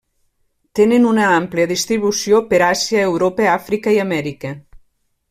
[0.79, 4.57] Tenen una àmplia distribució per Àsia, Europa, Àfrica i Amèrica.